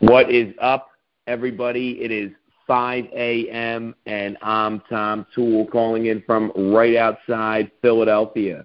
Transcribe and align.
What 0.00 0.30
is 0.30 0.54
up, 0.62 0.90
everybody? 1.26 1.98
It 2.00 2.12
is 2.12 2.30
5 2.68 3.06
a.m. 3.06 3.96
and 4.06 4.38
I'm 4.42 4.80
Tom 4.88 5.26
Toole 5.34 5.66
calling 5.66 6.06
in 6.06 6.22
from 6.22 6.52
right 6.56 6.94
outside 6.94 7.72
Philadelphia. 7.82 8.64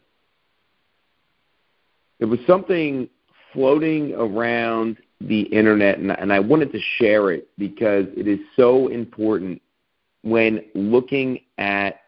There 2.19 2.27
was 2.27 2.37
something 2.45 3.09
floating 3.51 4.13
around 4.13 4.97
the 5.21 5.41
internet, 5.41 5.97
and, 5.97 6.11
and 6.11 6.31
I 6.31 6.39
wanted 6.39 6.71
to 6.71 6.79
share 6.99 7.31
it 7.31 7.47
because 7.57 8.05
it 8.15 8.27
is 8.27 8.39
so 8.55 8.89
important 8.89 9.59
when 10.21 10.63
looking 10.75 11.39
at 11.57 12.01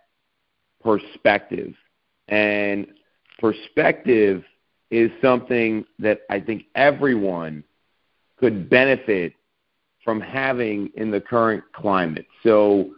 perspective. 0.83 1.73
And 2.27 2.85
perspective 3.39 4.43
is 4.91 5.09
something 5.19 5.83
that 5.97 6.21
I 6.29 6.39
think 6.39 6.65
everyone 6.75 7.63
could 8.37 8.69
benefit 8.69 9.33
from 10.03 10.21
having 10.21 10.91
in 10.95 11.11
the 11.11 11.21
current 11.21 11.63
climate. 11.73 12.27
So 12.43 12.91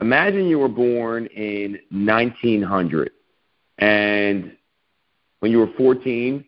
imagine 0.00 0.46
you 0.46 0.58
were 0.58 0.68
born 0.68 1.26
in 1.26 1.78
1900 1.90 3.10
and 3.78 4.56
when 5.40 5.50
you 5.50 5.58
were 5.58 5.72
14, 5.76 6.44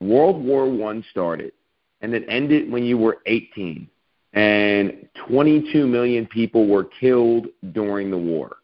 World 0.00 0.44
War 0.44 0.70
One 0.70 1.04
started, 1.10 1.52
and 2.00 2.14
it 2.14 2.24
ended 2.28 2.70
when 2.70 2.84
you 2.84 2.96
were 2.96 3.18
18, 3.26 3.88
and 4.32 5.08
22 5.26 5.88
million 5.88 6.26
people 6.26 6.68
were 6.68 6.84
killed 6.84 7.48
during 7.72 8.12
the 8.12 8.18
war. 8.18 8.58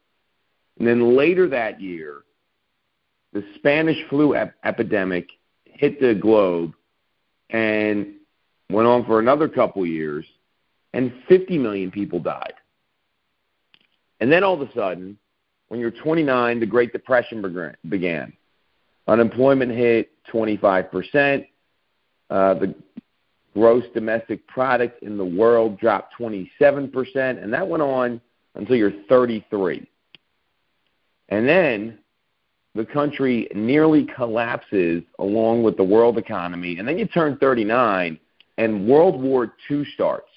And 0.78 0.86
then 0.86 1.16
later 1.16 1.48
that 1.48 1.80
year, 1.80 2.22
the 3.32 3.44
Spanish 3.56 3.98
flu 4.08 4.36
ep- 4.36 4.54
epidemic 4.62 5.28
hit 5.64 6.00
the 6.00 6.14
globe, 6.14 6.72
and 7.50 8.14
went 8.70 8.86
on 8.86 9.04
for 9.04 9.18
another 9.18 9.48
couple 9.48 9.86
years, 9.86 10.24
and 10.92 11.12
50 11.28 11.58
million 11.58 11.90
people 11.90 12.20
died. 12.20 12.54
And 14.20 14.30
then 14.30 14.44
all 14.44 14.60
of 14.60 14.68
a 14.68 14.72
sudden, 14.72 15.18
when 15.68 15.80
you're 15.80 15.90
29, 15.90 16.60
the 16.60 16.66
Great 16.66 16.92
Depression 16.92 17.76
began. 17.88 18.32
Unemployment 19.06 19.72
hit 19.72 20.10
25%. 20.32 21.46
Uh, 22.30 22.54
the 22.54 22.74
gross 23.54 23.84
domestic 23.94 24.46
product 24.46 25.02
in 25.02 25.16
the 25.16 25.24
world 25.24 25.78
dropped 25.78 26.14
27%, 26.18 27.42
and 27.42 27.52
that 27.52 27.66
went 27.66 27.82
on 27.82 28.20
until 28.54 28.76
you're 28.76 28.92
33. 29.08 29.86
And 31.30 31.48
then 31.48 31.98
the 32.74 32.84
country 32.84 33.48
nearly 33.54 34.06
collapses 34.16 35.02
along 35.18 35.62
with 35.62 35.76
the 35.76 35.84
world 35.84 36.18
economy, 36.18 36.78
and 36.78 36.86
then 36.86 36.98
you 36.98 37.06
turn 37.06 37.36
39 37.38 38.18
and 38.58 38.86
World 38.86 39.18
War 39.20 39.54
II 39.70 39.84
starts. 39.94 40.28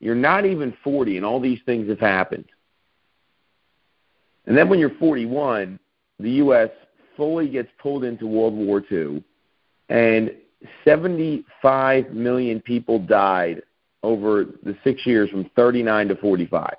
You're 0.00 0.14
not 0.14 0.44
even 0.44 0.76
40, 0.84 1.16
and 1.16 1.24
all 1.24 1.40
these 1.40 1.60
things 1.64 1.88
have 1.88 2.00
happened. 2.00 2.44
And 4.44 4.56
then 4.56 4.68
when 4.68 4.78
you're 4.78 4.94
41, 4.98 5.78
the 6.18 6.30
U.S. 6.32 6.68
fully 7.16 7.48
gets 7.48 7.70
pulled 7.80 8.04
into 8.04 8.26
World 8.26 8.54
War 8.54 8.82
II, 8.90 9.24
and 9.88 10.32
75 10.84 12.10
million 12.10 12.60
people 12.60 12.98
died 12.98 13.62
over 14.02 14.44
the 14.62 14.76
six 14.84 15.06
years 15.06 15.30
from 15.30 15.48
39 15.56 16.08
to 16.08 16.16
45. 16.16 16.74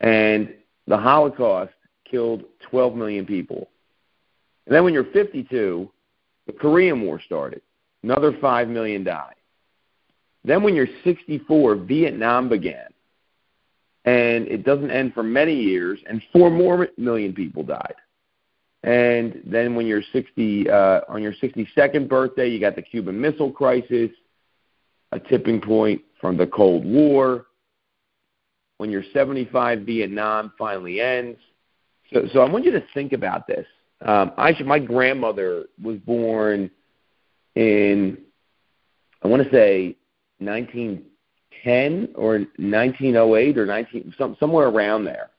And 0.00 0.54
the 0.86 0.96
Holocaust 0.96 1.72
killed 2.08 2.44
12 2.70 2.94
million 2.94 3.24
people. 3.24 3.68
And 4.66 4.74
then 4.74 4.84
when 4.84 4.92
you're 4.92 5.04
52, 5.04 5.90
the 6.46 6.52
Korean 6.52 7.02
War 7.02 7.20
started. 7.20 7.62
Another 8.02 8.36
5 8.40 8.68
million 8.68 9.04
died. 9.04 9.34
Then, 10.44 10.62
when 10.62 10.74
you're 10.74 10.88
64, 11.04 11.76
Vietnam 11.76 12.48
began. 12.48 12.88
And 14.04 14.46
it 14.48 14.64
doesn't 14.64 14.90
end 14.90 15.14
for 15.14 15.22
many 15.22 15.54
years, 15.54 15.98
and 16.06 16.22
four 16.32 16.50
more 16.50 16.88
million 16.98 17.32
people 17.32 17.62
died. 17.62 17.94
And 18.82 19.40
then, 19.46 19.74
when 19.74 19.86
you're 19.86 20.02
60, 20.12 20.68
uh, 20.68 21.00
on 21.08 21.22
your 21.22 21.32
62nd 21.42 22.08
birthday, 22.08 22.48
you 22.48 22.60
got 22.60 22.76
the 22.76 22.82
Cuban 22.82 23.18
Missile 23.18 23.50
Crisis, 23.50 24.10
a 25.12 25.18
tipping 25.18 25.60
point 25.60 26.02
from 26.20 26.36
the 26.36 26.46
Cold 26.46 26.84
War. 26.84 27.46
When 28.76 28.90
you're 28.90 29.04
75, 29.14 29.80
Vietnam 29.80 30.52
finally 30.58 31.00
ends. 31.00 31.38
So, 32.12 32.26
so 32.32 32.40
I 32.40 32.50
want 32.50 32.64
you 32.64 32.72
to 32.72 32.84
think 32.92 33.12
about 33.12 33.46
this. 33.46 33.66
Um, 34.02 34.32
I 34.36 34.52
should, 34.54 34.66
my 34.66 34.78
grandmother 34.78 35.66
was 35.82 35.96
born 35.98 36.70
in, 37.54 38.18
I 39.22 39.28
want 39.28 39.42
to 39.42 39.50
say 39.50 39.96
1910 40.38 42.08
or 42.14 42.38
1908 42.38 43.58
or 43.58 43.66
19 43.66 44.14
some, 44.18 44.36
somewhere 44.38 44.68
around 44.68 45.04
there. 45.04 45.30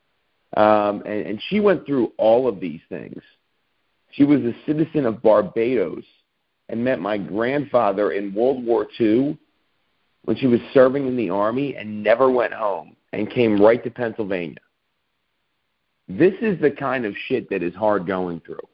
Um, 0.55 1.03
and, 1.05 1.27
and 1.27 1.41
she 1.49 1.59
went 1.59 1.85
through 1.85 2.13
all 2.17 2.47
of 2.47 2.59
these 2.59 2.81
things. 2.89 3.21
She 4.11 4.23
was 4.23 4.41
a 4.41 4.53
citizen 4.65 5.05
of 5.05 5.21
Barbados 5.21 6.03
and 6.69 6.83
met 6.83 6.99
my 6.99 7.17
grandfather 7.17 8.11
in 8.11 8.33
World 8.33 8.63
War 8.65 8.87
II 8.99 9.37
when 10.23 10.37
she 10.37 10.47
was 10.47 10.59
serving 10.73 11.07
in 11.07 11.15
the 11.15 11.29
army 11.29 11.75
and 11.75 12.03
never 12.03 12.29
went 12.29 12.53
home 12.53 12.95
and 13.13 13.29
came 13.29 13.61
right 13.61 13.83
to 13.83 13.91
Pennsylvania. 13.91 14.57
This 16.07 16.33
is 16.41 16.59
the 16.61 16.71
kind 16.71 17.05
of 17.05 17.15
shit 17.27 17.49
that 17.49 17.63
is 17.63 17.73
hard 17.75 18.07
going 18.07 18.41
through. 18.45 18.67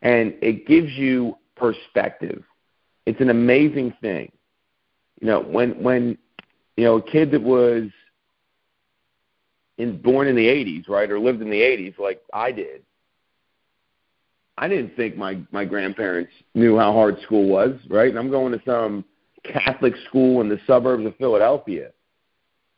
And 0.00 0.34
it 0.42 0.66
gives 0.66 0.92
you 0.92 1.36
perspective. 1.56 2.42
It's 3.06 3.20
an 3.20 3.30
amazing 3.30 3.94
thing 4.00 4.32
you 5.22 5.28
know, 5.28 5.40
when 5.40 5.80
when 5.80 6.18
you 6.76 6.84
know 6.84 6.96
a 6.96 7.02
kid 7.02 7.30
that 7.30 7.40
was 7.40 7.84
in 9.78 10.02
born 10.02 10.26
in 10.26 10.34
the 10.34 10.46
'80s, 10.46 10.88
right, 10.88 11.08
or 11.08 11.18
lived 11.20 11.40
in 11.40 11.48
the 11.48 11.60
'80s, 11.60 11.96
like 11.96 12.20
I 12.34 12.50
did, 12.50 12.82
I 14.58 14.66
didn't 14.66 14.96
think 14.96 15.16
my 15.16 15.38
my 15.52 15.64
grandparents 15.64 16.32
knew 16.56 16.76
how 16.76 16.92
hard 16.92 17.20
school 17.22 17.46
was, 17.48 17.78
right? 17.88 18.10
And 18.10 18.18
I'm 18.18 18.30
going 18.30 18.52
to 18.52 18.60
some 18.66 19.04
Catholic 19.44 19.94
school 20.08 20.40
in 20.40 20.48
the 20.48 20.58
suburbs 20.66 21.06
of 21.06 21.16
Philadelphia. 21.16 21.90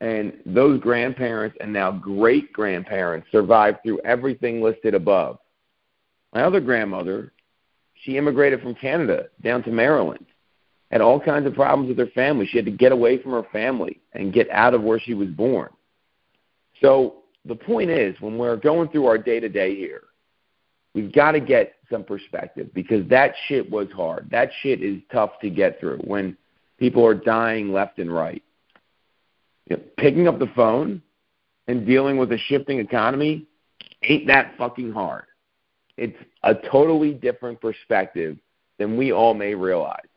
And 0.02 0.34
those 0.44 0.80
grandparents 0.80 1.56
and 1.60 1.72
now 1.72 1.90
great 1.92 2.52
grandparents 2.52 3.26
survived 3.32 3.78
through 3.82 4.00
everything 4.00 4.60
listed 4.60 4.92
above. 4.92 5.38
My 6.34 6.42
other 6.42 6.60
grandmother, 6.60 7.32
she 8.02 8.18
immigrated 8.18 8.60
from 8.60 8.74
Canada 8.74 9.28
down 9.42 9.62
to 9.62 9.70
Maryland 9.70 10.26
had 10.90 11.00
all 11.00 11.20
kinds 11.20 11.46
of 11.46 11.54
problems 11.54 11.88
with 11.88 11.98
her 11.98 12.12
family. 12.14 12.46
She 12.46 12.58
had 12.58 12.66
to 12.66 12.70
get 12.70 12.92
away 12.92 13.20
from 13.20 13.32
her 13.32 13.46
family 13.52 14.00
and 14.12 14.32
get 14.32 14.48
out 14.50 14.74
of 14.74 14.82
where 14.82 15.00
she 15.00 15.14
was 15.14 15.28
born. 15.28 15.70
So 16.80 17.16
the 17.44 17.54
point 17.54 17.90
is, 17.90 18.20
when 18.20 18.38
we're 18.38 18.56
going 18.56 18.88
through 18.88 19.06
our 19.06 19.18
day 19.18 19.40
to 19.40 19.48
day 19.48 19.74
here, 19.76 20.04
we've 20.94 21.12
got 21.12 21.32
to 21.32 21.40
get 21.40 21.74
some 21.90 22.04
perspective 22.04 22.72
because 22.74 23.08
that 23.08 23.34
shit 23.48 23.70
was 23.70 23.88
hard. 23.94 24.28
That 24.30 24.50
shit 24.62 24.82
is 24.82 25.00
tough 25.12 25.38
to 25.40 25.50
get 25.50 25.80
through 25.80 25.98
when 25.98 26.36
people 26.78 27.04
are 27.04 27.14
dying 27.14 27.72
left 27.72 27.98
and 27.98 28.12
right. 28.12 28.42
You 29.66 29.76
know, 29.76 29.82
picking 29.96 30.28
up 30.28 30.38
the 30.38 30.50
phone 30.54 31.02
and 31.66 31.86
dealing 31.86 32.18
with 32.18 32.32
a 32.32 32.38
shifting 32.38 32.78
economy 32.78 33.46
ain't 34.02 34.26
that 34.26 34.54
fucking 34.58 34.92
hard. 34.92 35.24
It's 35.96 36.16
a 36.42 36.54
totally 36.54 37.14
different 37.14 37.60
perspective 37.60 38.36
than 38.78 38.96
we 38.96 39.12
all 39.12 39.34
may 39.34 39.54
realize 39.54 40.08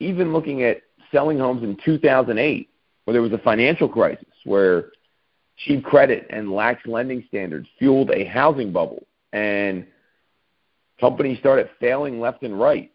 even 0.00 0.32
looking 0.32 0.62
at 0.62 0.82
selling 1.10 1.38
homes 1.38 1.62
in 1.62 1.76
2008, 1.84 2.68
where 3.04 3.12
there 3.12 3.22
was 3.22 3.32
a 3.32 3.38
financial 3.38 3.88
crisis, 3.88 4.26
where 4.44 4.90
cheap 5.56 5.84
credit 5.84 6.26
and 6.30 6.52
lax 6.52 6.86
lending 6.86 7.24
standards 7.28 7.68
fueled 7.78 8.10
a 8.10 8.24
housing 8.24 8.72
bubble, 8.72 9.06
and 9.32 9.86
companies 11.00 11.38
started 11.38 11.68
failing 11.80 12.20
left 12.20 12.42
and 12.42 12.58
right, 12.58 12.92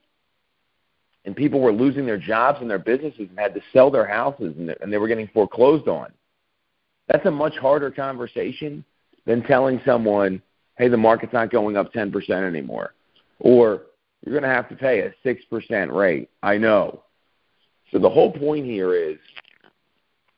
and 1.25 1.35
people 1.35 1.59
were 1.59 1.71
losing 1.71 2.05
their 2.05 2.17
jobs 2.17 2.59
and 2.61 2.69
their 2.69 2.79
businesses 2.79 3.27
and 3.29 3.39
had 3.39 3.53
to 3.53 3.61
sell 3.71 3.89
their 3.89 4.07
houses, 4.07 4.55
and 4.57 4.93
they 4.93 4.97
were 4.97 5.07
getting 5.07 5.27
foreclosed 5.27 5.87
on. 5.87 6.11
That's 7.07 7.25
a 7.25 7.31
much 7.31 7.57
harder 7.57 7.91
conversation 7.91 8.85
than 9.25 9.43
telling 9.43 9.81
someone, 9.85 10.41
"Hey, 10.77 10.87
the 10.87 10.97
market's 10.97 11.33
not 11.33 11.49
going 11.49 11.77
up 11.77 11.91
10% 11.93 12.45
anymore," 12.45 12.93
or 13.39 13.83
you're 14.23 14.39
going 14.39 14.49
to 14.49 14.55
have 14.55 14.69
to 14.69 14.75
pay 14.75 15.01
a 15.01 15.13
6% 15.25 15.93
rate. 15.93 16.29
I 16.41 16.57
know. 16.57 17.03
So 17.91 17.99
the 17.99 18.09
whole 18.09 18.31
point 18.31 18.65
here 18.65 18.93
is 18.93 19.17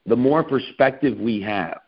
the 0.06 0.16
more 0.16 0.44
perspective 0.44 1.18
we 1.20 1.42
have 1.42 1.80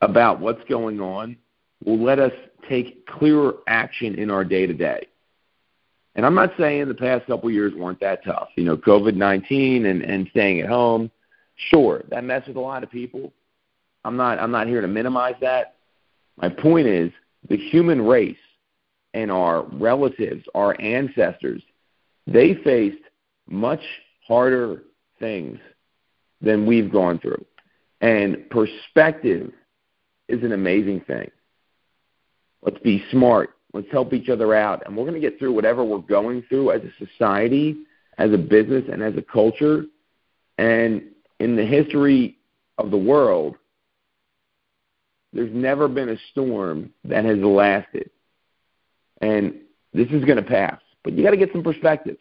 about 0.00 0.40
what's 0.40 0.62
going 0.68 1.00
on 1.00 1.36
will 1.84 2.02
let 2.02 2.18
us 2.18 2.32
take 2.68 3.06
clearer 3.06 3.56
action 3.68 4.14
in 4.14 4.30
our 4.30 4.44
day 4.44 4.66
to 4.66 4.74
day. 4.74 5.06
And 6.14 6.24
I'm 6.24 6.34
not 6.34 6.52
saying 6.58 6.88
the 6.88 6.94
past 6.94 7.26
couple 7.26 7.48
of 7.48 7.54
years 7.54 7.74
weren't 7.74 8.00
that 8.00 8.24
tough. 8.24 8.48
You 8.56 8.64
know, 8.64 8.76
COVID 8.76 9.14
19 9.14 9.84
and, 9.84 10.02
and 10.02 10.26
staying 10.30 10.60
at 10.60 10.68
home, 10.68 11.10
sure, 11.70 12.02
that 12.08 12.24
messed 12.24 12.48
with 12.48 12.56
a 12.56 12.60
lot 12.60 12.82
of 12.82 12.90
people. 12.90 13.32
I'm 14.04 14.16
not 14.16 14.38
I'm 14.38 14.50
not 14.50 14.66
here 14.66 14.80
to 14.80 14.88
minimize 14.88 15.34
that. 15.42 15.74
My 16.40 16.48
point 16.48 16.86
is 16.86 17.10
the 17.48 17.56
human 17.56 18.00
race 18.00 18.36
and 19.16 19.32
our 19.32 19.62
relatives, 19.72 20.44
our 20.54 20.78
ancestors, 20.78 21.62
they 22.26 22.54
faced 22.54 23.02
much 23.48 23.80
harder 24.28 24.82
things 25.18 25.58
than 26.42 26.66
we've 26.66 26.92
gone 26.92 27.18
through. 27.18 27.42
And 28.02 28.48
perspective 28.50 29.52
is 30.28 30.42
an 30.42 30.52
amazing 30.52 31.00
thing. 31.06 31.30
Let's 32.60 32.78
be 32.80 33.02
smart. 33.10 33.54
Let's 33.72 33.90
help 33.90 34.12
each 34.12 34.28
other 34.28 34.54
out. 34.54 34.82
And 34.84 34.94
we're 34.94 35.04
going 35.04 35.20
to 35.20 35.30
get 35.30 35.38
through 35.38 35.54
whatever 35.54 35.82
we're 35.82 35.98
going 35.98 36.42
through 36.50 36.72
as 36.72 36.82
a 36.82 37.06
society, 37.06 37.74
as 38.18 38.32
a 38.32 38.38
business, 38.38 38.84
and 38.92 39.02
as 39.02 39.16
a 39.16 39.22
culture. 39.22 39.86
And 40.58 41.02
in 41.40 41.56
the 41.56 41.64
history 41.64 42.36
of 42.76 42.90
the 42.90 42.98
world, 42.98 43.56
there's 45.32 45.54
never 45.54 45.88
been 45.88 46.10
a 46.10 46.18
storm 46.32 46.90
that 47.04 47.24
has 47.24 47.38
lasted. 47.38 48.10
And 49.20 49.54
this 49.92 50.08
is 50.08 50.24
going 50.24 50.36
to 50.36 50.42
pass. 50.42 50.80
But 51.02 51.14
you 51.14 51.24
got 51.24 51.30
to 51.30 51.36
get 51.36 51.52
some 51.52 51.62
perspective. 51.62 52.16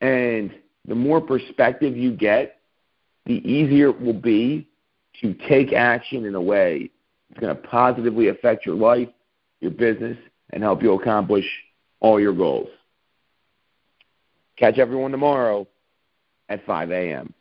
And 0.00 0.52
the 0.86 0.94
more 0.94 1.20
perspective 1.20 1.96
you 1.96 2.12
get, 2.12 2.58
the 3.26 3.34
easier 3.48 3.90
it 3.90 4.00
will 4.00 4.12
be 4.12 4.68
to 5.20 5.34
take 5.48 5.72
action 5.72 6.24
in 6.24 6.34
a 6.34 6.40
way 6.40 6.90
that's 7.28 7.40
going 7.40 7.54
to 7.54 7.62
positively 7.62 8.28
affect 8.28 8.66
your 8.66 8.74
life, 8.74 9.08
your 9.60 9.70
business, 9.70 10.16
and 10.50 10.62
help 10.62 10.82
you 10.82 10.92
accomplish 10.94 11.46
all 12.00 12.18
your 12.20 12.32
goals. 12.32 12.68
Catch 14.56 14.78
everyone 14.78 15.12
tomorrow 15.12 15.66
at 16.48 16.64
5 16.66 16.90
a.m. 16.90 17.32